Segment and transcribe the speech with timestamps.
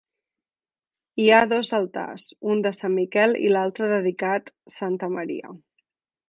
[1.23, 5.55] Hi havia dos altars, un de sant Miquel i l'altre dedicat santa Maria.